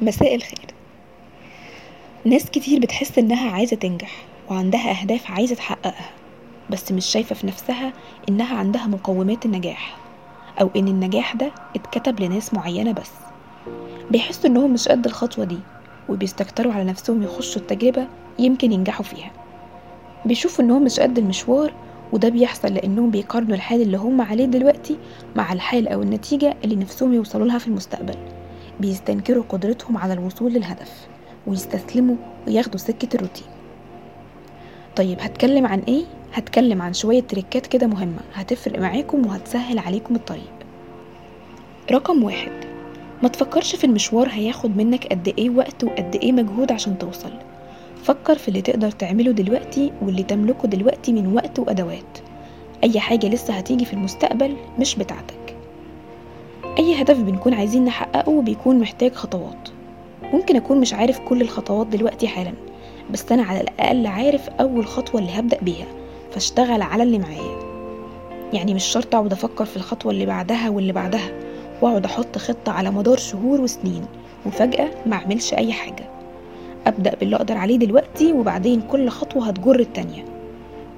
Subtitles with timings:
[0.00, 0.66] مساء الخير.
[2.24, 6.10] ناس كتير بتحس إنها عايزة تنجح وعندها أهداف عايزة تحققها
[6.70, 7.92] بس مش شايفة في نفسها
[8.28, 9.96] إنها عندها مقومات النجاح
[10.60, 13.10] أو إن النجاح ده اتكتب لناس معينة بس.
[14.10, 15.58] بيحسوا إنهم مش قد الخطوة دي
[16.08, 18.06] وبيستكتروا على نفسهم يخشوا التجربة
[18.38, 19.30] يمكن ينجحوا فيها.
[20.24, 21.72] بيشوفوا إنهم مش قد المشوار
[22.12, 24.98] وده بيحصل لأنهم بيقارنوا الحال اللي هم عليه دلوقتي
[25.36, 28.16] مع الحال أو النتيجة اللي نفسهم يوصلوا لها في المستقبل.
[28.80, 31.06] بيستنكروا قدرتهم على الوصول للهدف
[31.46, 32.16] ويستسلموا
[32.46, 33.46] وياخدوا سكة الروتين.
[34.96, 40.52] طيب هتكلم عن إيه؟ هتكلم عن شوية تريكات كده مهمة هتفرق معاكم وهتسهل عليكم الطريق.
[41.92, 42.52] رقم واحد
[43.22, 47.32] ما تفكرش في المشوار هياخد منك قد إيه وقت وقد إيه مجهود عشان توصل.
[48.04, 52.18] فكر في اللي تقدر تعمله دلوقتي واللي تملكه دلوقتي من وقت وأدوات.
[52.84, 55.45] أي حاجة لسه هتيجي في المستقبل مش بتاعتك.
[56.78, 59.68] أي هدف بنكون عايزين نحققه بيكون محتاج خطوات.
[60.32, 62.52] ممكن أكون مش عارف كل الخطوات دلوقتي حالا
[63.10, 65.86] بس أنا على الأقل عارف أول خطوة اللي هبدأ بيها
[66.32, 67.58] فأشتغل على اللي معايا.
[68.52, 71.30] يعني مش شرط أقعد أفكر في الخطوة اللي بعدها واللي بعدها
[71.82, 74.04] وأقعد أحط خطة على مدار شهور وسنين
[74.46, 76.08] وفجأة ما أعملش أي حاجة.
[76.86, 80.24] أبدأ باللي أقدر عليه دلوقتي وبعدين كل خطوة هتجر التانية.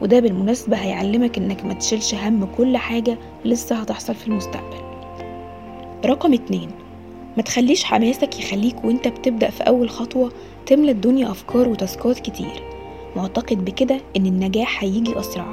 [0.03, 4.88] وده بالمناسبة هيعلمك إنك ما تشيلش هم كل حاجة لسه هتحصل في المستقبل.
[6.05, 6.71] رقم اتنين
[7.37, 10.33] ما تخليش حماسك يخليك وانت بتبدأ في أول خطوة
[10.67, 12.63] تملى الدنيا أفكار وتاسكات كتير.
[13.17, 15.47] معتقد بكده إن النجاح هيجي أسرع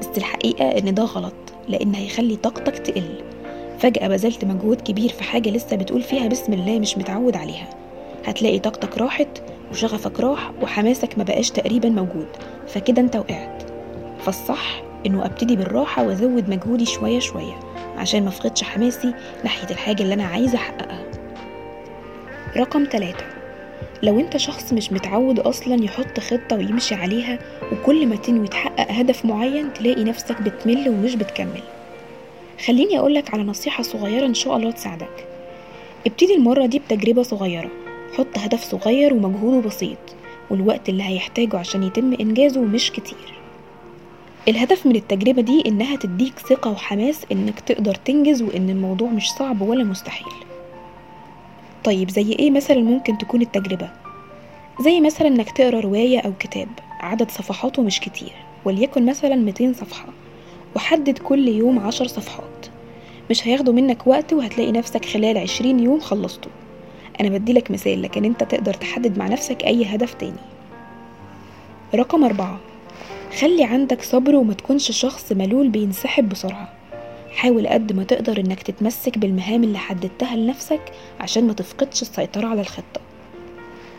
[0.00, 1.34] بس الحقيقة إن ده غلط
[1.68, 3.22] لأن هيخلي طاقتك تقل.
[3.78, 7.68] فجأة بذلت مجهود كبير في حاجة لسه بتقول فيها بسم الله مش متعود عليها.
[8.24, 9.42] هتلاقي طاقتك راحت
[9.72, 12.26] وشغفك راح وحماسك ما بقاش تقريبا موجود
[12.66, 13.62] فكده انت وقعت.
[14.20, 17.58] فالصح إنه أبتدي بالراحة وأزود مجهودي شوية شوية.
[17.98, 21.04] عشان ما افقدش حماسي ناحية الحاجة اللي أنا عايزة أحققها.
[22.56, 23.24] رقم ثلاثة
[24.02, 27.38] لو أنت شخص مش متعود أصلا يحط خطة ويمشي عليها
[27.72, 31.62] وكل ما تنوي تحقق هدف معين تلاقي نفسك بتمل ومش بتكمل.
[32.66, 35.26] خليني أقولك على نصيحة صغيرة إن شاء الله تساعدك.
[36.06, 37.70] ابتدي المرة دي بتجربة صغيرة.
[38.18, 39.98] حط هدف صغير ومجهوده بسيط
[40.50, 43.37] والوقت اللي هيحتاجه عشان يتم إنجازه مش كتير.
[44.48, 49.60] الهدف من التجربة دي إنها تديك ثقة وحماس إنك تقدر تنجز وإن الموضوع مش صعب
[49.60, 50.32] ولا مستحيل.
[51.84, 53.90] طيب زي إيه مثلا ممكن تكون التجربة؟
[54.80, 56.68] زي مثلا إنك تقرأ رواية أو كتاب
[57.00, 58.32] عدد صفحاته مش كتير
[58.64, 60.06] وليكن مثلا 200 صفحة
[60.76, 62.66] وحدد كل يوم عشر صفحات.
[63.30, 66.50] مش هياخدوا منك وقت وهتلاقي نفسك خلال عشرين يوم خلصته.
[67.20, 70.40] أنا بديلك مثال لكن أنت تقدر تحدد مع نفسك أي هدف تاني.
[71.94, 72.58] رقم أربعة.
[73.32, 76.72] خلي عندك صبر وما تكونش شخص ملول بينسحب بسرعة.
[77.30, 80.80] حاول قد ما تقدر إنك تتمسك بالمهام اللي حددتها لنفسك
[81.20, 83.00] عشان ما تفقدش السيطرة على الخطة.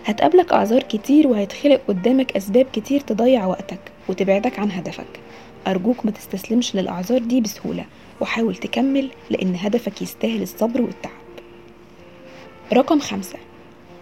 [0.05, 3.79] هتقابلك أعذار كتير وهيتخلق قدامك أسباب كتير تضيع وقتك
[4.09, 5.19] وتبعدك عن هدفك.
[5.67, 7.85] أرجوك ما تستسلمش للأعذار دي بسهولة
[8.21, 11.11] وحاول تكمل لأن هدفك يستاهل الصبر والتعب.
[12.73, 13.37] رقم خمسة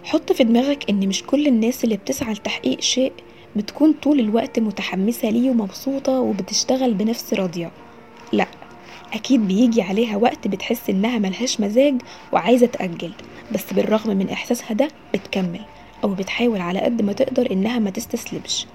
[0.04, 3.12] حط في دماغك إن مش كل الناس اللي بتسعى لتحقيق شيء
[3.58, 7.70] بتكون طول الوقت متحمسة ليه ومبسوطة وبتشتغل بنفس راضية.
[8.32, 8.46] لأ
[9.12, 11.94] أكيد بيجي عليها وقت بتحس إنها ملهاش مزاج
[12.32, 13.12] وعايزة تأجل
[13.54, 15.60] بس بالرغم من إحساسها ده بتكمل
[16.04, 18.66] أو بتحاول على قد ما تقدر إنها ما تستسلمش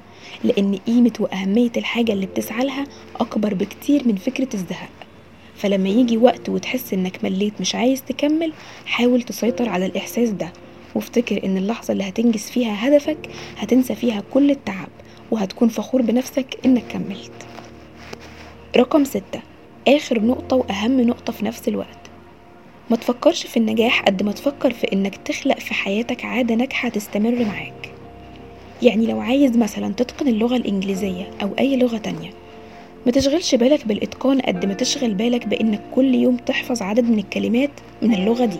[0.43, 2.83] لأن قيمة وأهمية الحاجة اللي بتسعى لها
[3.19, 4.89] أكبر بكتير من فكرة الزهق.
[5.55, 8.53] فلما يجي وقت وتحس إنك مليت مش عايز تكمل
[8.85, 10.53] حاول تسيطر على الإحساس ده
[10.95, 13.17] وافتكر إن اللحظة اللي هتنجز فيها هدفك
[13.57, 14.87] هتنسى فيها كل التعب
[15.31, 17.31] وهتكون فخور بنفسك إنك كملت.
[18.77, 19.41] رقم ستة
[19.87, 21.97] آخر نقطة وأهم نقطة في نفس الوقت.
[22.89, 27.45] ما تفكرش في النجاح قد ما تفكر في إنك تخلق في حياتك عادة ناجحة تستمر
[27.45, 27.91] معاك.
[28.81, 32.29] يعني لو عايز مثلا تتقن اللغة الإنجليزية أو أي لغة تانية
[33.05, 37.69] ما تشغلش بالك بالإتقان قد ما تشغل بالك بإنك كل يوم تحفظ عدد من الكلمات
[38.01, 38.57] من اللغة دي.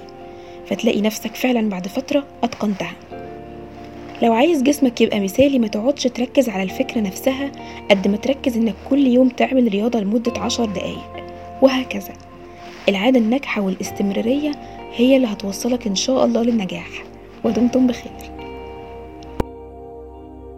[0.74, 2.94] فتلاقي نفسك فعلا بعد فترة أتقنتها.
[4.22, 7.52] لو عايز جسمك يبقى مثالي ما تقعدش تركز على الفكرة نفسها
[7.90, 11.26] قد ما تركز إنك كل يوم تعمل رياضة لمدة عشر دقايق.
[11.62, 12.14] وهكذا.
[12.90, 14.52] العادة الناجحة والاستمرارية
[14.96, 16.90] هي اللي هتوصلك إن شاء الله للنجاح.
[17.44, 18.12] ودمتم بخير.